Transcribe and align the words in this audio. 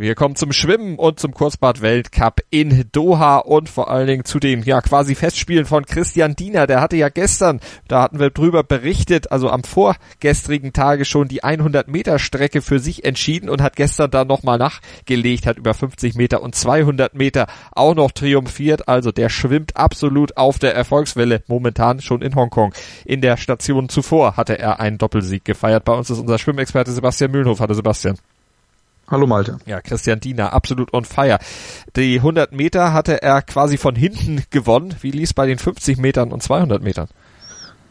Wir 0.00 0.14
kommen 0.14 0.36
zum 0.36 0.52
Schwimmen 0.52 0.94
und 0.94 1.18
zum 1.18 1.34
Kurzbad-Weltcup 1.34 2.42
in 2.50 2.84
Doha 2.92 3.38
und 3.38 3.68
vor 3.68 3.90
allen 3.90 4.06
Dingen 4.06 4.24
zu 4.24 4.38
den 4.38 4.62
ja 4.62 4.80
quasi 4.80 5.16
Festspielen 5.16 5.66
von 5.66 5.86
Christian 5.86 6.36
Diener. 6.36 6.68
Der 6.68 6.80
hatte 6.80 6.96
ja 6.96 7.08
gestern, 7.08 7.58
da 7.88 8.02
hatten 8.02 8.20
wir 8.20 8.30
drüber 8.30 8.62
berichtet, 8.62 9.32
also 9.32 9.50
am 9.50 9.64
vorgestrigen 9.64 10.72
Tage 10.72 11.04
schon 11.04 11.26
die 11.26 11.42
100 11.42 11.88
Meter 11.88 12.20
Strecke 12.20 12.62
für 12.62 12.78
sich 12.78 13.04
entschieden 13.04 13.48
und 13.48 13.60
hat 13.60 13.74
gestern 13.74 14.12
dann 14.12 14.28
nochmal 14.28 14.56
nachgelegt, 14.56 15.46
hat 15.46 15.58
über 15.58 15.74
50 15.74 16.14
Meter 16.14 16.42
und 16.42 16.54
200 16.54 17.14
Meter 17.14 17.48
auch 17.72 17.96
noch 17.96 18.12
triumphiert. 18.12 18.86
Also 18.86 19.10
der 19.10 19.30
schwimmt 19.30 19.76
absolut 19.76 20.36
auf 20.36 20.60
der 20.60 20.76
Erfolgswelle 20.76 21.42
momentan 21.48 22.00
schon 22.00 22.22
in 22.22 22.36
Hongkong. 22.36 22.72
In 23.04 23.20
der 23.20 23.36
Station 23.36 23.88
zuvor 23.88 24.36
hatte 24.36 24.60
er 24.60 24.78
einen 24.78 24.98
Doppelsieg 24.98 25.44
gefeiert. 25.44 25.84
Bei 25.84 25.94
uns 25.94 26.08
ist 26.08 26.20
unser 26.20 26.38
Schwimmexperte 26.38 26.92
Sebastian 26.92 27.32
Mühlenhof. 27.32 27.58
Hallo 27.58 27.74
Sebastian. 27.74 28.16
Hallo 29.10 29.26
Malte. 29.26 29.56
Ja, 29.64 29.80
Christian 29.80 30.20
Diener, 30.20 30.52
absolut 30.52 30.92
on 30.92 31.06
fire. 31.06 31.38
Die 31.96 32.16
100 32.16 32.52
Meter 32.52 32.92
hatte 32.92 33.22
er 33.22 33.40
quasi 33.40 33.78
von 33.78 33.96
hinten 33.96 34.44
gewonnen. 34.50 34.94
Wie 35.00 35.10
lief 35.10 35.34
bei 35.34 35.46
den 35.46 35.58
50 35.58 35.96
Metern 35.96 36.30
und 36.30 36.42
200 36.42 36.82
Metern? 36.82 37.08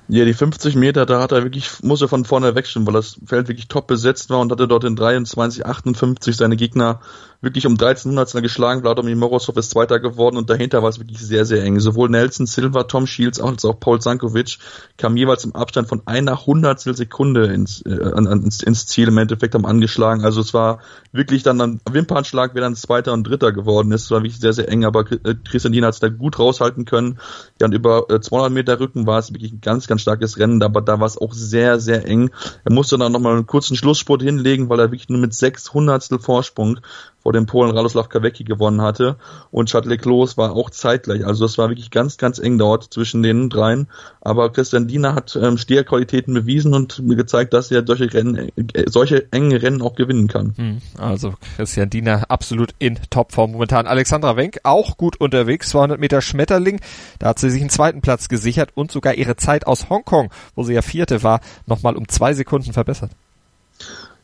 Ja, 0.10 0.24
die 0.24 0.34
50 0.34 0.76
Meter, 0.76 1.06
da 1.06 1.22
hat 1.22 1.34
er 1.34 1.44
wirklich, 1.44 1.84
muss 1.84 2.02
er 2.02 2.08
von 2.08 2.24
vorne 2.24 2.56
wegschwimmen, 2.56 2.88
weil 2.88 2.94
das 2.94 3.20
Feld 3.26 3.50
wirklich 3.50 3.68
top 3.68 3.88
besetzt 3.88 4.30
war 4.30 4.40
und 4.40 4.50
hatte 4.52 4.66
dort 4.66 4.86
in 4.86 4.96
23, 4.96 5.66
58 5.66 6.38
seine 6.38 6.56
Gegner 6.56 7.02
wirklich 7.42 7.68
um 7.68 7.78
13 7.78 8.12
Hundertstel 8.12 8.42
geschlagen. 8.42 8.82
Vladimir 8.82 9.16
Morozov 9.16 9.58
ist 9.58 9.70
Zweiter 9.70 10.00
geworden 10.00 10.38
und 10.38 10.50
dahinter 10.50 10.82
war 10.82 10.90
es 10.90 11.00
wirklich 11.00 11.20
sehr, 11.20 11.46
sehr 11.46 11.64
eng. 11.64 11.80
Sowohl 11.80 12.10
Nelson 12.10 12.48
Silva, 12.48 12.84
Tom 12.84 13.06
Shields 13.06 13.40
als 13.40 13.64
auch 13.66 13.80
Paul 13.80 14.02
Sankovic 14.02 14.58
kamen 14.98 15.18
jeweils 15.18 15.44
im 15.44 15.56
Abstand 15.56 15.88
von 15.88 16.02
einer 16.06 16.46
Hundertstel 16.46 16.96
Sekunde 16.96 17.48
ins, 17.48 17.82
äh, 17.82 17.92
ins, 17.92 18.64
ins 18.64 18.88
Ziel 18.88 19.10
im 19.10 19.18
Endeffekt 19.18 19.54
haben 19.54 19.66
angeschlagen. 19.66 20.24
Also 20.24 20.42
es 20.42 20.54
war 20.54 20.80
wirklich 21.12 21.44
dann 21.44 21.62
ein 21.62 21.82
Wimpernschlag, 21.90 22.52
wer 22.54 22.62
dann 22.62 22.76
Zweiter 22.76 23.14
und 23.14 23.26
Dritter 23.26 23.52
geworden 23.52 23.92
ist. 23.92 24.06
Es 24.06 24.12
war 24.12 24.24
wirklich 24.24 24.40
sehr, 24.40 24.54
sehr 24.54 24.70
eng, 24.70 24.86
aber 24.86 25.06
äh, 25.12 25.36
Christian 25.44 25.74
Diener 25.74 25.88
hat 25.88 25.94
es 25.94 26.00
da 26.00 26.10
gut 26.10 26.40
raushalten 26.40 26.86
können. 26.86 27.20
Ja, 27.62 27.68
und 27.68 27.74
über 27.74 28.10
äh, 28.10 28.20
200 28.20 28.52
Meter 28.52 28.80
Rücken 28.80 29.06
war 29.06 29.20
es 29.20 29.32
wirklich 29.32 29.52
ein 29.52 29.62
ganz, 29.62 29.88
ganz 29.88 29.97
starkes 30.00 30.38
Rennen, 30.38 30.62
aber 30.64 30.82
da 30.82 31.00
war 31.00 31.08
es 31.08 31.18
auch 31.18 31.34
sehr, 31.34 31.80
sehr 31.80 32.06
eng. 32.06 32.32
Er 32.64 32.74
musste 32.74 32.98
dann 32.98 33.12
nochmal 33.12 33.34
einen 33.34 33.48
kurzen 33.48 33.76
Schlussspurt 33.76 34.22
hinlegen, 34.22 34.70
weil 34.70 34.80
er 34.80 34.92
wirklich 34.92 35.10
nur 35.10 35.20
mit 35.20 35.34
sechs 35.34 35.74
Hundertstel 35.74 36.20
Vorsprung 36.20 36.80
vor 37.28 37.34
dem 37.34 37.46
Polen 37.46 37.76
Radoslav 37.76 38.08
Kawecki 38.08 38.46
gewonnen 38.46 38.82
hatte. 38.82 39.18
Und 39.52 39.70
Chadley 39.70 39.98
Klos 39.98 40.38
war 40.38 40.54
auch 40.54 40.70
zeitgleich. 40.70 41.26
Also 41.26 41.44
das 41.44 41.58
war 41.58 41.68
wirklich 41.68 41.92
ganz, 41.92 42.16
ganz 42.16 42.40
eng 42.40 42.58
dort 42.58 42.86
zwischen 42.86 43.22
den 43.22 43.50
dreien. 43.50 43.90
Aber 44.22 44.50
Christian 44.50 44.88
Diener 44.88 45.14
hat 45.14 45.36
ähm, 45.36 45.58
Steherqualitäten 45.58 46.34
bewiesen 46.34 46.74
und 46.74 47.04
gezeigt, 47.06 47.54
dass 47.54 47.70
er 47.70 47.86
solche 47.86 48.14
Rennen, 48.14 48.50
äh, 48.56 48.86
solche 48.86 49.30
engen 49.34 49.52
Rennen 49.52 49.82
auch 49.82 49.96
gewinnen 49.96 50.30
kann. 50.30 50.54
Hm, 50.56 50.78
also 50.98 51.34
Christian 51.58 51.90
Diener 51.90 52.24
absolut 52.30 52.74
in 52.80 52.98
Topform 53.10 53.52
momentan. 53.52 53.88
Alexandra 53.88 54.38
Wenk 54.38 54.60
auch 54.64 54.96
gut 54.96 55.20
unterwegs, 55.20 55.68
200 55.72 56.00
Meter 56.00 56.22
Schmetterling. 56.22 56.80
Da 57.20 57.28
hat 57.28 57.40
sie 57.40 57.50
sich 57.50 57.60
einen 57.60 57.70
zweiten 57.70 58.00
Platz 58.00 58.30
gesichert 58.30 58.70
und 58.74 58.90
sogar 58.90 59.16
ihre 59.16 59.36
Zeit 59.36 59.68
aus 59.68 59.90
Hongkong, 59.90 60.32
wo 60.56 60.64
sie 60.64 60.76
ja 60.76 60.82
vierte 60.82 61.24
war, 61.24 61.42
nochmal 61.66 61.98
um 61.98 62.08
zwei 62.08 62.34
Sekunden 62.34 62.72
verbessert. 62.72 63.12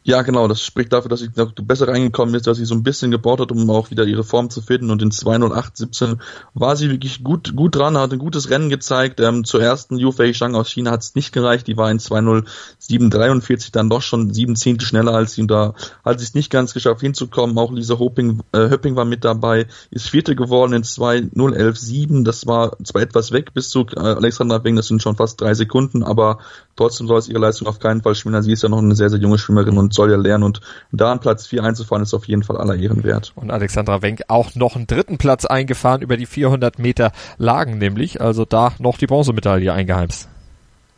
Ja, 0.06 0.22
genau, 0.22 0.50
das 0.50 0.62
spricht 0.62 0.92
dafür, 0.92 1.08
dass 1.08 1.22
sie 1.22 1.30
besser 1.30 1.88
reingekommen 1.88 2.36
ist, 2.36 2.46
dass 2.46 2.58
sie 2.58 2.66
so 2.66 2.76
ein 2.76 2.84
bisschen 2.84 3.10
gebaut 3.10 3.40
hat, 3.40 3.54
um 3.54 3.70
auch 3.70 3.90
wieder 3.90 4.04
ihre 4.04 4.26
Form 4.26 4.50
zu 4.50 4.62
finden. 4.62 4.92
Und 4.92 5.02
in 5.02 5.12
20817 5.12 6.22
war 6.54 6.76
sie 6.76 6.90
wirklich 6.90 7.24
gut, 7.24 7.56
gut 7.56 7.78
dran, 7.78 7.98
hat 7.98 8.12
ein 8.12 8.20
gutes 8.20 8.50
Rennen 8.50 8.70
gezeigt. 8.70 9.22
Ähm, 9.22 9.46
zur 9.46 9.62
ersten 9.62 9.98
Yu 9.98 10.12
Fei 10.12 10.34
Shang 10.34 10.56
aus 10.56 10.70
China 10.70 10.92
hat 10.92 11.04
es 11.04 11.16
nicht 11.16 11.32
gereicht, 11.32 11.68
die 11.68 11.78
war 11.78 11.90
in 11.90 12.00
20743 12.00 13.72
dann 13.72 13.90
doch 13.90 14.02
schon 14.02 14.34
sieben 14.34 14.58
Zehntel 14.58 14.86
schneller 14.86 15.14
als 15.14 15.36
sie. 15.36 15.42
Und 15.44 15.52
da 15.52 15.74
hat 16.04 16.20
sie 16.20 16.26
es 16.26 16.34
nicht 16.34 16.52
ganz 16.52 16.74
geschafft 16.74 17.00
hinzukommen. 17.00 17.58
Auch 17.58 17.72
Lisa 17.72 17.98
Hopping, 17.98 18.42
äh, 18.52 18.70
Höpping 18.70 18.98
war 18.98 19.06
mit 19.06 19.24
dabei, 19.24 19.68
ist 19.90 20.10
vierte 20.10 20.36
geworden 20.36 20.74
in 20.74 20.84
20117. 20.84 22.26
Das 22.26 22.46
war 22.46 22.76
zwar 22.84 23.04
etwas 23.04 23.32
weg 23.32 23.54
bis 23.54 23.70
zu 23.70 23.86
äh, 23.96 24.00
Alexandra 24.00 24.62
Weng, 24.66 24.76
das 24.76 24.88
sind 24.88 25.02
schon 25.02 25.16
fast 25.16 25.40
drei 25.40 25.54
Sekunden, 25.54 26.04
aber 26.04 26.40
trotzdem 26.76 27.08
soll 27.08 27.20
es 27.20 27.28
ihre 27.28 27.40
Leistung 27.40 27.68
auf 27.68 27.80
keinen 27.80 28.02
Fall 28.02 28.16
schmälern. 28.16 28.44
Sie 28.44 28.52
ist 28.52 28.64
ja 28.64 28.70
noch 28.70 28.80
eine 28.80 28.96
sehr, 28.96 29.10
sehr 29.10 29.20
junge 29.20 29.38
Schwimmerin 29.38 29.78
und 29.78 29.94
soll 29.94 30.12
ja 30.12 30.18
lernen 30.18 30.44
und 30.44 30.62
da 30.92 31.12
an 31.12 31.20
Platz 31.20 31.48
4 31.48 31.64
einzufahren 31.64 32.04
ist 32.04 32.14
auf 32.14 32.28
jeden 32.28 32.44
Fall 32.44 32.58
aller 32.58 32.76
Ehren 32.76 33.04
wert. 33.04 33.34
Und 33.36 33.52
Alexandra 33.52 34.02
Wenk 34.02 34.24
auch 34.28 34.56
noch 34.56 34.76
einen 34.76 34.88
dritten 34.88 35.18
Platz 35.18 35.46
eingefahren 35.46 36.02
über 36.02 36.18
die 36.18 36.26
400 36.26 36.80
Meter 36.80 37.12
Lagen 37.38 37.78
nämlich, 37.78 38.22
also 38.22 38.46
da 38.46 38.74
noch 38.80 38.98
die 38.98 39.08
Bronzemedaille 39.08 39.74
eingeheimst. 39.74 40.30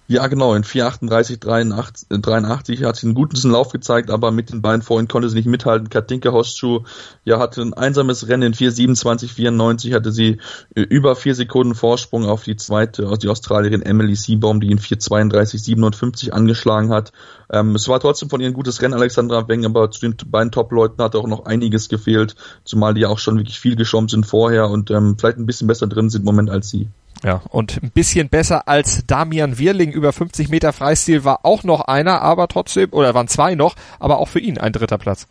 Ja, 0.08 0.28
genau, 0.28 0.54
in 0.54 0.64
438, 0.64 1.40
83, 1.40 2.08
83 2.22 2.84
hat 2.84 2.96
sie 2.96 3.08
einen 3.08 3.16
guten 3.16 3.50
Lauf 3.50 3.72
gezeigt, 3.72 4.12
aber 4.12 4.30
mit 4.30 4.52
den 4.52 4.62
beiden 4.62 4.84
vorhin 4.84 5.08
konnte 5.08 5.30
sie 5.30 5.36
nicht 5.36 5.48
mithalten. 5.48 5.90
Katinka 5.90 6.32
Hostschuh, 6.32 6.84
ja, 7.24 7.40
hatte 7.40 7.64
ein 7.64 7.74
einsames 7.74 8.28
Rennen 8.28 8.44
in 8.44 8.54
427, 8.54 9.34
94 9.34 9.94
hatte 9.94 10.12
sie 10.12 10.38
äh, 10.76 10.82
über 10.82 11.16
vier 11.16 11.34
Sekunden 11.34 11.74
Vorsprung 11.74 12.26
auf 12.26 12.44
die 12.44 12.56
zweite, 12.56 13.18
die 13.18 13.30
Australierin 13.30 13.82
Emily 13.82 14.16
Seabaum, 14.16 14.62
die 14.62 14.70
in 14.70 14.78
432, 14.78 15.64
57 15.64 16.34
angeschlagen 16.36 16.92
hat. 16.92 17.12
Ähm, 17.52 17.74
es 17.74 17.88
war 17.88 18.00
trotzdem 18.00 18.30
von 18.30 18.42
ihr 18.42 18.48
ein 18.48 18.54
gutes 18.54 18.84
Rennen, 18.84 18.94
Alexandra 18.94 19.48
Weng, 19.48 19.66
aber 19.66 19.90
zu 19.90 20.02
den 20.02 20.16
beiden 20.28 20.52
Top-Leuten 20.52 21.02
hat 21.02 21.16
auch 21.16 21.26
noch 21.26 21.48
einiges 21.48 21.90
gefehlt, 21.90 22.36
zumal 22.64 22.94
die 22.94 23.02
ja 23.02 23.08
auch 23.08 23.18
schon 23.18 23.38
wirklich 23.38 23.60
viel 23.60 23.76
geschwommen 23.76 24.10
sind 24.10 24.28
vorher 24.28 24.70
und 24.70 24.92
ähm, 24.92 25.18
vielleicht 25.18 25.40
ein 25.40 25.48
bisschen 25.48 25.68
besser 25.68 25.88
drin 25.88 26.12
sind 26.12 26.22
im 26.22 26.26
Moment 26.26 26.52
als 26.52 26.70
sie. 26.70 26.90
Ja, 27.24 27.42
und 27.50 27.82
ein 27.82 27.92
bisschen 27.92 28.30
besser 28.30 28.68
als 28.68 29.06
Damian 29.08 29.58
Wirling 29.58 29.92
über 29.92 30.12
50 30.14 30.50
Meter 30.50 30.74
Freistil 30.74 31.24
war 31.24 31.40
auch 31.44 31.64
noch 31.64 31.82
einer, 31.82 32.22
aber 32.22 32.48
trotzdem, 32.48 32.90
oder 32.92 33.14
waren 33.14 33.28
zwei 33.28 33.56
noch, 33.56 33.76
aber 34.00 34.20
auch 34.20 34.28
für 34.28 34.40
ihn 34.40 34.58
ein 34.58 34.74
dritter 34.74 34.98
Platz. 34.98 35.28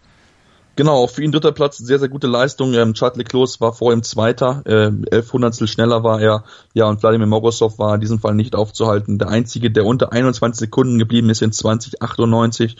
Genau, 0.77 1.07
für 1.07 1.23
ihn 1.23 1.31
dritter 1.31 1.53
Platz, 1.53 1.79
sehr, 1.79 2.01
sehr 2.01 2.09
gute 2.09 2.27
Leistung. 2.27 2.75
Ähm, 2.75 2.95
Chad 2.95 3.17
Leclos 3.17 3.61
war 3.61 3.73
vor 3.73 3.93
ihm 3.93 4.03
Zweiter, 4.03 4.63
äh, 4.67 4.91
elf 5.13 5.33
Hundertstel 5.33 5.69
schneller 5.69 6.03
war 6.03 6.21
er. 6.21 6.43
Ja, 6.73 6.87
und 6.87 6.99
Vladimir 6.99 7.29
Morozov 7.29 7.79
war 7.79 7.95
in 7.95 8.01
diesem 8.01 8.19
Fall 8.19 8.35
nicht 8.35 8.57
aufzuhalten. 8.57 9.19
Der 9.19 9.29
einzige, 9.29 9.71
der 9.71 9.87
unter 9.87 10.11
21 10.11 10.59
Sekunden 10.59 10.99
geblieben 10.99 11.31
ist 11.31 11.43
in 11.43 11.53
2098 11.53 12.77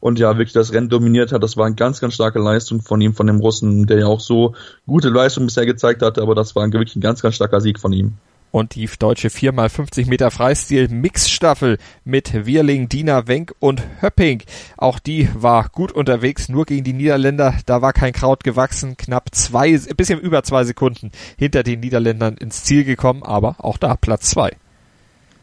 und 0.00 0.18
ja, 0.18 0.38
wirklich 0.38 0.54
das 0.54 0.72
Rennen 0.72 0.88
dominiert 0.88 1.30
hat. 1.30 1.44
Das 1.44 1.56
war 1.56 1.66
eine 1.66 1.76
ganz, 1.76 2.00
ganz 2.00 2.14
starke 2.14 2.40
Leistung 2.40 2.82
von 2.82 3.00
ihm, 3.00 3.14
von 3.14 3.28
dem 3.28 3.38
Russen, 3.38 3.86
der 3.86 4.00
ja 4.00 4.06
auch 4.06 4.20
so 4.20 4.56
gute 4.88 5.10
Leistung 5.10 5.44
bisher 5.44 5.66
gezeigt 5.66 6.02
hatte, 6.02 6.22
aber 6.22 6.34
das 6.34 6.56
war 6.56 6.64
wirklich 6.72 6.96
ein 6.96 7.00
ganz, 7.00 7.22
ganz 7.22 7.36
starker 7.36 7.60
Sieg 7.60 7.78
von 7.78 7.92
ihm 7.92 8.18
und 8.56 8.74
die 8.74 8.88
deutsche 8.98 9.28
4x50 9.28 10.08
Meter 10.08 10.30
Freistil 10.30 10.88
Mixstaffel 10.88 11.76
mit 12.04 12.46
Wirling, 12.46 12.88
Dina 12.88 13.26
Wenk 13.26 13.54
und 13.58 13.82
Höpping. 14.00 14.44
Auch 14.78 14.98
die 14.98 15.28
war 15.34 15.68
gut 15.68 15.92
unterwegs, 15.92 16.48
nur 16.48 16.64
gegen 16.64 16.82
die 16.82 16.94
Niederländer, 16.94 17.54
da 17.66 17.82
war 17.82 17.92
kein 17.92 18.14
Kraut 18.14 18.44
gewachsen, 18.44 18.96
knapp 18.96 19.34
zwei, 19.34 19.76
bisschen 19.94 20.18
über 20.18 20.42
zwei 20.42 20.64
Sekunden 20.64 21.10
hinter 21.36 21.64
den 21.64 21.80
Niederländern 21.80 22.38
ins 22.38 22.64
Ziel 22.64 22.84
gekommen, 22.84 23.22
aber 23.22 23.56
auch 23.58 23.76
da 23.76 23.94
Platz 23.94 24.30
zwei 24.30 24.56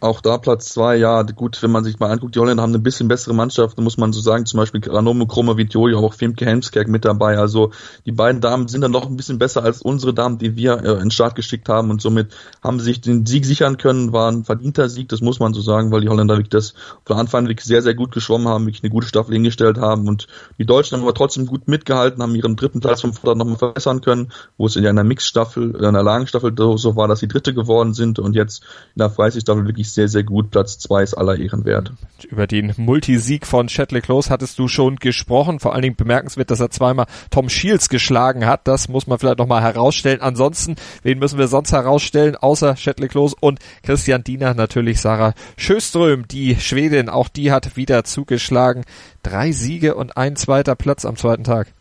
auch 0.04 0.22
da 0.22 0.38
Platz 0.38 0.70
zwei, 0.70 0.98
ja, 0.98 1.22
gut, 1.24 1.62
wenn 1.64 1.72
man 1.72 1.84
sich 1.84 2.00
mal 2.00 2.12
anguckt, 2.12 2.36
die 2.36 2.40
Holländer 2.40 2.64
haben 2.64 2.72
eine 2.72 2.80
bisschen 2.80 3.08
bessere 3.08 3.34
Mannschaft, 3.34 3.80
muss 3.80 3.98
man 3.98 4.12
so 4.14 4.22
sagen, 4.22 4.46
zum 4.46 4.58
Beispiel 4.58 4.82
Granomo, 4.82 5.26
Kroma, 5.26 5.58
Vitoli, 5.58 5.96
auch 5.96 6.14
Femke 6.14 6.46
Helmskerk 6.46 6.88
mit 6.88 7.06
dabei, 7.06 7.38
also 7.38 7.72
die 8.06 8.12
beiden 8.12 8.42
Damen 8.42 8.68
sind 8.68 8.82
dann 8.82 8.92
noch 8.92 9.08
ein 9.08 9.16
bisschen 9.16 9.40
besser 9.40 9.64
als 9.64 9.82
unsere 9.82 10.14
Damen, 10.14 10.38
die 10.38 10.56
wir 10.56 10.84
äh, 10.84 11.02
in 11.02 11.12
Start 11.12 11.36
geschickt 11.36 11.70
haben. 11.70 11.90
Und 11.90 12.02
somit 12.02 12.34
haben 12.62 12.80
sie 12.80 12.86
sich 12.86 13.02
den 13.02 13.26
Sieg 13.26 13.46
sichern 13.46 13.78
können, 13.78 14.12
war 14.12 14.32
ein 14.32 14.44
verdienter 14.44 14.90
Sieg, 14.90 15.10
das 15.10 15.22
muss 15.22 15.40
man 15.40 15.54
so 15.54 15.62
sagen, 15.62 15.92
weil 15.92 16.02
die 16.02 16.10
Holländer 16.10 16.36
wirklich 16.36 16.50
das 16.50 16.74
von 17.06 17.18
Anfang 17.18 17.44
an 17.44 17.50
wirklich 17.50 17.66
sehr, 17.66 17.82
sehr 17.82 17.94
gut 17.94 18.12
geschwommen 18.12 18.48
haben, 18.48 18.66
wirklich 18.66 18.84
eine 18.84 18.92
gute 18.92 19.08
Staffel 19.08 19.34
hingestellt 19.34 19.78
haben. 19.78 20.08
Und 20.08 20.28
die 20.58 20.66
Deutschen 20.66 20.98
haben 20.98 21.04
aber 21.04 21.14
trotzdem 21.14 21.46
gut 21.46 21.68
mitgehalten, 21.68 22.22
haben 22.22 22.36
ihren 22.36 22.56
dritten 22.56 22.80
Platz 22.80 23.02
vom 23.02 23.14
Vorder 23.14 23.36
nochmal 23.36 23.58
verbessern 23.58 24.02
können, 24.02 24.32
wo 24.58 24.66
es 24.66 24.76
in 24.76 24.86
einer 24.86 25.04
Mixstaffel, 25.04 25.76
in 25.76 25.86
einer 25.86 26.04
Lagenstaffel 26.04 26.54
so 26.58 26.96
war, 26.96 27.08
dass 27.08 27.20
sie 27.20 27.28
Dritte 27.28 27.54
geworden 27.54 27.94
sind. 27.94 28.20
Und 28.20 28.36
jetzt 28.36 28.64
in 28.96 29.00
der 29.00 29.10
Freistilstaffel 29.10 29.66
wirklich 29.66 29.93
sehr, 29.94 30.08
sehr 30.08 30.24
gut. 30.24 30.52
Platz 30.52 30.80
zwei 30.80 31.04
ist 31.04 31.14
aller 31.14 31.38
Ehren 31.38 31.66
wert. 31.66 31.92
Über 32.30 32.48
den 32.48 32.74
Multisieg 32.78 33.46
von 33.46 33.68
Chatley 33.68 34.02
Close 34.02 34.30
hattest 34.30 34.60
du 34.60 34.68
schon 34.68 34.96
gesprochen. 34.98 35.60
Vor 35.60 35.74
allen 35.74 35.82
Dingen 35.82 35.96
bemerkenswert, 35.96 36.52
dass 36.52 36.60
er 36.60 36.70
zweimal 36.70 37.06
Tom 37.30 37.50
Shields 37.50 37.90
geschlagen 37.90 38.46
hat. 38.46 38.68
Das 38.68 38.88
muss 38.88 39.08
man 39.08 39.20
vielleicht 39.20 39.40
nochmal 39.40 39.62
herausstellen. 39.62 40.22
Ansonsten, 40.22 40.76
wen 41.04 41.20
müssen 41.20 41.38
wir 41.38 41.48
sonst 41.48 41.72
herausstellen, 41.72 42.36
außer 42.36 42.76
Chatley 42.76 43.08
Close 43.08 43.36
und 43.40 43.60
Christian 43.84 44.24
Diener 44.24 44.54
natürlich 44.54 45.02
Sarah 45.02 45.34
Schöström, 45.58 46.28
die 46.28 46.56
Schwedin. 46.56 47.10
Auch 47.10 47.28
die 47.28 47.52
hat 47.52 47.76
wieder 47.76 48.04
zugeschlagen. 48.04 48.84
Drei 49.22 49.52
Siege 49.52 49.96
und 49.96 50.18
ein 50.18 50.36
zweiter 50.36 50.76
Platz 50.76 51.06
am 51.06 51.16
zweiten 51.16 51.44
Tag. 51.44 51.74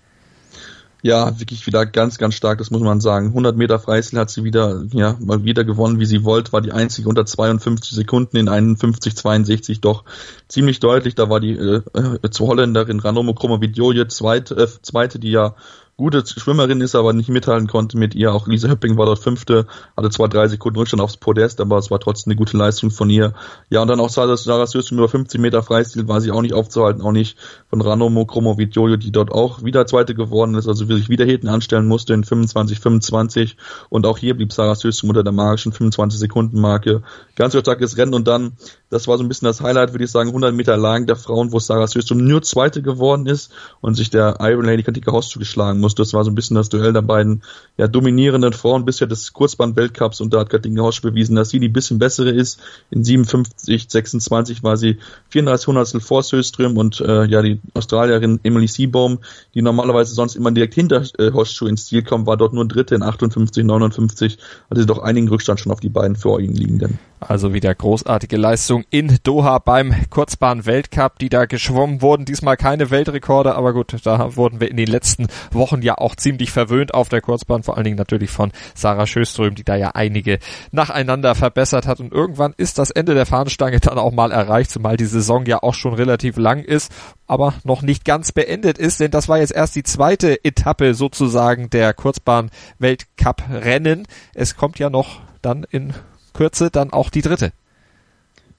Ja, 1.04 1.38
wirklich 1.40 1.66
wieder 1.66 1.84
ganz, 1.84 2.16
ganz 2.16 2.34
stark, 2.34 2.58
das 2.58 2.70
muss 2.70 2.81
man 2.81 3.00
sagen. 3.00 3.28
100 3.28 3.56
Meter 3.56 3.81
Freistil 3.81 4.20
hat 4.20 4.31
sie 4.31 4.44
wieder, 4.44 4.84
ja, 4.93 5.16
mal 5.19 5.43
wieder 5.43 5.64
gewonnen, 5.64 5.99
wie 5.99 6.06
sie 6.06 6.22
wollte, 6.22 6.52
war 6.52 6.60
die 6.60 6.70
einzige 6.70 7.08
unter 7.08 7.26
52 7.26 7.90
Sekunden 7.90 8.37
in 8.37 8.49
51, 8.49 9.16
62 9.16 9.81
doch 9.81 10.04
ziemlich 10.46 10.78
deutlich. 10.78 11.16
Da 11.16 11.28
war 11.28 11.40
die 11.40 11.56
äh, 11.56 11.82
äh, 11.94 12.31
Holländerin 12.38 13.00
Ranomo 13.00 13.34
Kromovidjoje 13.34 14.06
zweite, 14.06 14.54
äh, 14.54 14.69
zweite, 14.82 15.19
die 15.19 15.32
ja 15.32 15.56
gute 15.97 16.25
Schwimmerin 16.27 16.81
ist, 16.81 16.94
aber 16.94 17.12
nicht 17.12 17.29
mithalten 17.29 17.69
konnte 17.69 17.99
mit 17.99 18.15
ihr. 18.15 18.33
Auch 18.33 18.47
Lisa 18.47 18.69
Höpping 18.69 18.97
war 18.97 19.06
dort 19.06 19.19
Fünfte, 19.19 19.67
hatte 19.97 20.09
zwar 20.11 20.29
drei 20.29 20.49
Sekunden 20.49 20.79
Rückstand 20.79 21.03
aufs 21.03 21.19
Podest, 21.19 21.61
aber 21.61 21.77
es 21.77 21.91
war 21.91 22.00
trotzdem 22.00 22.31
eine 22.31 22.39
gute 22.39 22.56
Leistung 22.56 22.91
von 22.91 23.11
ihr. 23.11 23.35
Ja, 23.69 23.83
und 23.83 23.89
dann 23.89 24.00
auch 24.00 24.09
Sarah, 24.09 24.37
Sarah 24.37 24.67
Söstum 24.67 24.99
über 24.99 25.09
50 25.09 25.41
Meter 25.41 25.62
Freistil 25.62 26.09
war 26.09 26.21
sie 26.21 26.31
auch 26.31 26.41
nicht 26.41 26.55
aufzuhalten, 26.55 27.03
auch 27.03 27.12
nicht 27.12 27.37
von 27.69 27.83
Ranomo 27.83 28.25
Kromovic-Jojo, 28.25 28.97
die 28.97 29.12
dort 29.12 29.33
auch 29.33 29.62
wieder 29.62 29.87
Zweite 29.87 30.15
geworden 30.15 30.55
ist, 30.55 30.67
also 30.67 30.87
sich 30.87 31.11
wieder 31.11 31.27
hinten 31.27 31.49
anstellen 31.49 31.87
musste 31.87 32.15
in 32.15 32.25
25, 32.25 32.81
25 32.81 33.56
und 33.91 34.06
auch 34.06 34.17
hier 34.17 34.35
blieb 34.35 34.53
Sarah 34.53 34.75
Söstum 34.75 35.11
unter 35.11 35.23
der 35.23 35.33
magischen 35.33 35.73
25 35.73 36.19
Sekunden 36.19 36.59
Marke. 36.59 37.03
Ganz 37.37 37.56
starkes 37.56 37.99
Rennen 37.99 38.15
und 38.15 38.27
dann, 38.27 38.53
das 38.89 39.09
war 39.09 39.19
so 39.19 39.25
ein 39.25 39.29
bisschen 39.29 39.47
das 39.47 39.61
Highlight, 39.61 39.93
würde 39.93 40.05
ich 40.05 40.11
sagen, 40.11 40.31
100 40.31 40.55
Meter 40.55 40.79
lang 40.79 41.06
der 41.06 41.17
Frauen, 41.17 41.53
wo 41.53 41.59
Sarah 41.59 41.87
Söstum 41.87 42.25
nur 42.25 42.41
Zweite 42.41 42.81
geworden 42.81 43.27
ist 43.27 43.53
und 43.83 43.94
sich 43.94 44.09
der 44.09 44.39
Iron 44.41 44.65
Lady 44.65 44.83
Katika 44.83 45.12
Hostu 45.12 45.39
geschlagen 45.39 45.81
musste. 45.82 46.00
Das 46.00 46.14
war 46.14 46.25
so 46.25 46.31
ein 46.31 46.34
bisschen 46.34 46.55
das 46.55 46.70
Duell 46.70 46.94
der 46.94 47.02
beiden 47.02 47.43
ja, 47.76 47.87
dominierenden 47.87 48.55
Frauen 48.55 48.87
bisher 48.87 49.06
des 49.06 49.34
Kurzbahn-Weltcups 49.34 50.23
und 50.23 50.32
da 50.32 50.40
hat 50.40 50.50
Katinka 50.50 50.82
Hosch 50.82 51.02
bewiesen, 51.02 51.37
dass 51.37 51.50
sie 51.50 51.61
die 51.61 51.69
bisschen 51.69 51.99
bessere 51.99 52.31
ist. 52.31 52.61
In 52.90 53.05
57, 53.05 53.87
26 53.90 54.62
war 54.62 54.79
sie 54.79 54.96
34 55.29 55.67
Hundertstel 55.67 56.00
vor 56.00 56.23
Söström 56.23 56.79
und 56.79 57.00
äh, 57.00 57.25
ja, 57.26 57.43
die 57.43 57.61
Australierin 57.75 58.40
Emily 58.43 58.69
Seabohm, 58.69 59.19
die 59.55 59.61
normalerweise 59.61 60.14
sonst 60.14 60.37
immer 60.37 60.50
direkt 60.50 60.75
hinter 60.75 61.02
äh, 61.19 61.32
Hoschschuh 61.32 61.67
ins 61.67 61.87
Ziel 61.87 62.02
kommt, 62.02 62.26
war 62.26 62.38
dort 62.38 62.55
nur 62.55 62.67
Dritte 62.67 62.94
in 62.94 63.02
58, 63.02 63.64
59, 63.64 64.38
hatte 64.70 64.87
doch 64.87 65.00
einigen 65.00 65.29
Rückstand 65.29 65.61
schon 65.61 65.73
auf 65.73 65.81
die 65.81 65.90
beiden 65.90 66.17
vor 66.17 66.40
ihnen 66.40 66.55
liegenden. 66.55 66.99
Also 67.28 67.54
wieder 67.54 67.74
großartige 67.74 68.36
Leistung 68.36 68.84
in 68.90 69.19
Doha 69.22 69.58
beim 69.58 69.94
Kurzbahn-Weltcup, 70.10 71.19
die 71.19 71.28
da 71.28 71.46
geschwommen 71.46 72.02
wurden. 72.02 72.24
Diesmal 72.24 72.56
keine 72.56 72.90
Weltrekorde, 72.90 73.54
aber 73.54 73.72
gut, 73.72 73.94
da 74.04 74.36
wurden 74.36 74.60
wir 74.60 74.70
in 74.70 74.76
den 74.76 74.88
letzten 74.88 75.28
Wochen 75.50 75.82
ja 75.82 75.98
auch 75.98 76.16
ziemlich 76.16 76.50
verwöhnt 76.50 76.94
auf 76.94 77.08
der 77.08 77.20
Kurzbahn, 77.20 77.62
vor 77.62 77.76
allen 77.76 77.84
Dingen 77.84 77.96
natürlich 77.96 78.30
von 78.30 78.52
Sarah 78.74 79.06
Schöström, 79.06 79.54
die 79.54 79.64
da 79.64 79.76
ja 79.76 79.92
einige 79.94 80.38
nacheinander 80.70 81.34
verbessert 81.34 81.86
hat. 81.86 82.00
Und 82.00 82.12
irgendwann 82.12 82.54
ist 82.56 82.78
das 82.78 82.90
Ende 82.90 83.14
der 83.14 83.26
Fahnenstange 83.26 83.80
dann 83.80 83.98
auch 83.98 84.12
mal 84.12 84.32
erreicht, 84.32 84.70
zumal 84.70 84.96
die 84.96 85.06
Saison 85.06 85.46
ja 85.46 85.62
auch 85.62 85.74
schon 85.74 85.94
relativ 85.94 86.36
lang 86.36 86.64
ist, 86.64 86.92
aber 87.26 87.54
noch 87.64 87.82
nicht 87.82 88.04
ganz 88.04 88.32
beendet 88.32 88.78
ist, 88.78 89.00
denn 89.00 89.10
das 89.10 89.28
war 89.28 89.38
jetzt 89.38 89.52
erst 89.52 89.76
die 89.76 89.84
zweite 89.84 90.44
Etappe 90.44 90.94
sozusagen 90.94 91.70
der 91.70 91.94
Kurzbahn-Weltcup-Rennen. 91.94 94.06
Es 94.34 94.56
kommt 94.56 94.78
ja 94.78 94.90
noch 94.90 95.20
dann 95.40 95.64
in 95.70 95.94
Kürze 96.32 96.70
dann 96.70 96.93
auch 96.93 97.11
die 97.11 97.23
dritte. 97.23 97.52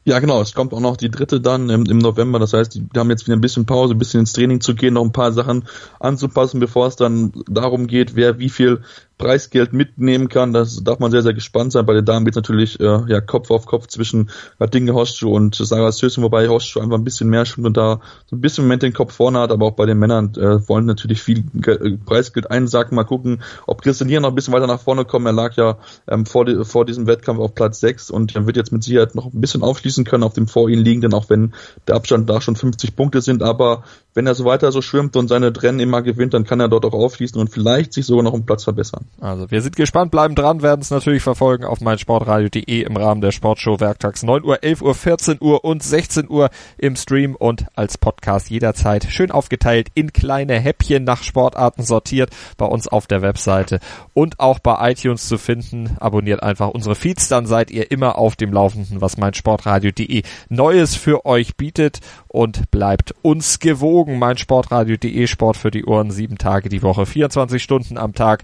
Ja, 0.05 0.19
genau. 0.19 0.41
Es 0.41 0.53
kommt 0.53 0.73
auch 0.73 0.81
noch 0.81 0.97
die 0.97 1.09
dritte 1.09 1.39
dann 1.39 1.69
im, 1.69 1.85
im 1.85 1.97
November. 1.97 2.37
Das 2.37 2.51
heißt, 2.53 2.75
die, 2.75 2.85
haben 2.97 3.09
jetzt 3.09 3.25
wieder 3.25 3.37
ein 3.37 3.41
bisschen 3.41 3.65
Pause, 3.65 3.93
ein 3.93 3.97
bisschen 3.97 4.21
ins 4.21 4.33
Training 4.33 4.59
zu 4.59 4.75
gehen, 4.75 4.95
noch 4.95 5.03
ein 5.03 5.13
paar 5.13 5.31
Sachen 5.31 5.65
anzupassen, 5.99 6.59
bevor 6.59 6.87
es 6.87 6.97
dann 6.97 7.31
darum 7.47 7.87
geht, 7.87 8.15
wer 8.15 8.37
wie 8.37 8.49
viel 8.49 8.81
Preisgeld 9.17 9.73
mitnehmen 9.73 10.27
kann. 10.27 10.53
Das 10.53 10.83
darf 10.83 10.99
man 10.99 11.11
sehr, 11.11 11.21
sehr 11.21 11.33
gespannt 11.33 11.71
sein. 11.71 11.85
Bei 11.85 11.93
den 11.93 12.05
Damen 12.05 12.25
geht 12.25 12.35
natürlich 12.35 12.79
äh, 12.79 13.01
ja, 13.07 13.21
Kopf 13.21 13.51
auf 13.51 13.65
Kopf 13.65 13.87
zwischen 13.87 14.29
Radinge 14.59 14.93
Hostschuh 14.93 15.33
und 15.33 15.55
Sarah 15.55 15.91
Sösen, 15.91 16.23
wobei 16.23 16.47
Hostschuh 16.47 16.79
einfach 16.79 16.97
ein 16.97 17.03
bisschen 17.03 17.29
mehr 17.29 17.45
schwimmt 17.45 17.67
und 17.67 17.77
da 17.77 18.01
so 18.25 18.35
ein 18.35 18.41
bisschen 18.41 18.63
im 18.63 18.67
Moment 18.67 18.83
den 18.83 18.93
Kopf 18.93 19.13
vorne 19.13 19.39
hat, 19.39 19.51
aber 19.51 19.67
auch 19.67 19.75
bei 19.75 19.85
den 19.85 19.99
Männern 19.99 20.33
äh, 20.35 20.67
wollen 20.67 20.85
natürlich 20.85 21.21
viel 21.21 21.43
Ge 21.53 21.97
Preisgeld 22.05 22.49
einsacken. 22.49 22.95
Mal 22.95 23.03
gucken, 23.03 23.41
ob 23.67 23.81
Christian 23.81 24.09
hier 24.09 24.19
noch 24.19 24.29
ein 24.29 24.35
bisschen 24.35 24.53
weiter 24.53 24.67
nach 24.67 24.81
vorne 24.81 25.05
kommt. 25.05 25.25
Er 25.25 25.33
lag 25.33 25.55
ja 25.55 25.77
ähm, 26.07 26.25
vor, 26.25 26.45
die, 26.45 26.65
vor 26.65 26.85
diesem 26.85 27.07
Wettkampf 27.07 27.39
auf 27.39 27.55
Platz 27.55 27.79
6 27.79 28.11
und 28.11 28.35
er 28.35 28.45
wird 28.45 28.57
jetzt 28.57 28.71
mit 28.71 28.83
Sicherheit 28.83 29.15
noch 29.15 29.33
ein 29.33 29.41
bisschen 29.41 29.63
aufschließen 29.63 30.05
können 30.05 30.23
auf 30.23 30.33
dem 30.33 30.47
vor 30.47 30.69
ihnen 30.69 30.83
liegenden, 30.83 31.13
auch 31.13 31.29
wenn 31.29 31.53
der 31.87 31.95
Abstand 31.95 32.29
da 32.29 32.41
schon 32.41 32.55
50 32.55 32.95
Punkte 32.95 33.21
sind. 33.21 33.43
Aber 33.43 33.83
wenn 34.13 34.27
er 34.27 34.35
so 34.35 34.45
weiter 34.45 34.71
so 34.71 34.81
schwimmt 34.81 35.15
und 35.15 35.27
seine 35.27 35.53
Rennen 35.61 35.79
immer 35.79 36.01
gewinnt, 36.01 36.33
dann 36.33 36.43
kann 36.43 36.59
er 36.59 36.69
dort 36.69 36.85
auch 36.85 36.93
aufschließen 36.93 37.39
und 37.39 37.49
vielleicht 37.49 37.93
sich 37.93 38.05
sogar 38.05 38.23
noch 38.23 38.33
einen 38.33 38.45
Platz 38.45 38.63
verbessern. 38.63 39.02
Also 39.19 39.49
wir 39.51 39.61
sind 39.61 39.75
gespannt, 39.75 40.11
bleiben 40.11 40.35
dran, 40.35 40.61
werden 40.61 40.81
es 40.81 40.91
natürlich 40.91 41.23
verfolgen 41.23 41.63
auf 41.63 41.79
meinsportradio.de 41.79 42.81
im 42.81 42.97
Rahmen 42.97 43.21
der 43.21 43.31
Sportshow 43.31 43.79
werktags 43.79 44.21
9 44.23 44.43
Uhr, 44.43 44.63
11 44.63 44.81
Uhr, 44.81 44.95
14 44.95 45.37
Uhr 45.39 45.63
und 45.63 45.81
16 45.81 46.29
Uhr 46.29 46.49
im 46.77 46.95
Stream 46.95 47.35
und 47.35 47.65
als 47.75 47.97
Podcast 47.97 48.49
jederzeit 48.49 49.05
schön 49.05 49.31
aufgeteilt 49.31 49.87
in 49.93 50.11
kleine 50.11 50.59
Häppchen 50.59 51.03
nach 51.03 51.23
Sportarten 51.23 51.83
sortiert 51.83 52.31
bei 52.57 52.65
uns 52.65 52.87
auf 52.87 53.07
der 53.07 53.21
Webseite 53.21 53.79
und 54.13 54.39
auch 54.39 54.59
bei 54.59 54.91
iTunes 54.91 55.27
zu 55.27 55.37
finden. 55.37 55.95
Abonniert 55.99 56.43
einfach 56.43 56.69
unsere 56.69 56.95
Feeds, 56.95 57.29
dann 57.29 57.45
seid 57.45 57.71
ihr 57.71 57.91
immer 57.91 58.17
auf 58.17 58.35
dem 58.35 58.51
Laufenden, 58.51 59.01
was 59.01 59.17
meinsportradio.de 59.17 60.23
Neues 60.49 60.95
für 60.95 61.25
euch 61.25 61.55
bietet 61.55 62.01
und 62.27 62.71
bleibt 62.71 63.15
uns 63.21 63.59
gewogen. 63.59 64.19
Meinsportradio.de 64.19 65.27
Sport 65.27 65.57
für 65.57 65.71
die 65.71 65.85
Ohren, 65.85 66.11
sieben 66.11 66.37
Tage 66.37 66.69
die 66.69 66.83
Woche, 66.83 67.05
24 67.05 67.63
Stunden 67.63 67.97
am 67.97 68.13
Tag 68.13 68.43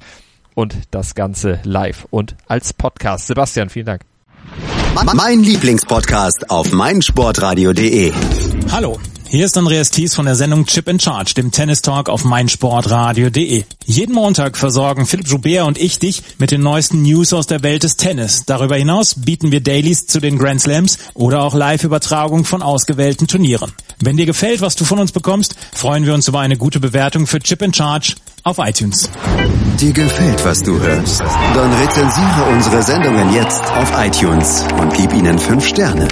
und 0.56 0.76
das 0.92 1.16
Ganze 1.16 1.60
live 1.64 2.08
und 2.10 2.36
als 2.48 2.74
Podcast. 2.74 3.28
Sebastian, 3.28 3.70
vielen 3.70 3.86
Dank. 3.86 4.02
Mein 5.14 5.44
Lieblingspodcast 5.44 6.50
auf 6.50 6.72
meinsportradio.de. 6.72 8.12
Hallo. 8.72 9.00
Hier 9.32 9.46
ist 9.46 9.56
Andreas 9.60 9.92
Thies 9.92 10.16
von 10.16 10.26
der 10.26 10.34
Sendung 10.34 10.66
Chip 10.66 10.88
in 10.88 11.00
Charge, 11.00 11.36
dem 11.36 11.52
Tennis 11.52 11.84
Talk 11.84 12.10
auf 12.10 12.26
meinsportradio.de. 12.26 13.64
Jeden 13.86 14.16
Montag 14.16 14.58
versorgen 14.58 15.06
Philipp 15.06 15.28
Joubert 15.28 15.68
und 15.68 15.78
ich 15.78 16.00
dich 16.00 16.24
mit 16.40 16.50
den 16.50 16.62
neuesten 16.62 17.04
News 17.04 17.32
aus 17.34 17.46
der 17.46 17.62
Welt 17.62 17.84
des 17.84 17.96
Tennis. 17.96 18.46
Darüber 18.48 18.76
hinaus 18.76 19.14
bieten 19.14 19.52
wir 19.52 19.62
Dailies 19.62 20.08
zu 20.08 20.20
den 20.20 20.40
Grand 20.40 20.62
Slams 20.62 20.98
oder 21.14 21.44
auch 21.44 21.54
Live-Übertragung 21.54 22.44
von 22.44 22.64
ausgewählten 22.64 23.28
Turnieren. 23.28 23.72
Wenn 24.02 24.16
dir 24.16 24.26
gefällt, 24.26 24.62
was 24.62 24.76
du 24.76 24.86
von 24.86 25.00
uns 25.00 25.12
bekommst, 25.12 25.56
freuen 25.74 26.06
wir 26.06 26.14
uns 26.14 26.28
über 26.28 26.40
eine 26.40 26.58
gute 26.58 26.80
Bewertung 26.80 27.28
für 27.28 27.40
Chip 27.40 27.62
in 27.62 27.74
Charge 27.74 28.16
auf 28.44 28.58
iTunes. 28.60 29.10
Dir 29.80 29.92
gefällt, 29.92 30.44
was 30.46 30.62
du 30.62 30.80
hörst? 30.80 31.20
Dann 31.20 31.74
rezensiere 31.74 32.46
unsere 32.52 32.82
Sendungen 32.82 33.34
jetzt 33.34 33.62
auf 33.62 33.92
iTunes 33.98 34.64
und 34.80 34.94
gib 34.94 35.14
ihnen 35.14 35.38
fünf 35.38 35.68
Sterne. 35.68 36.08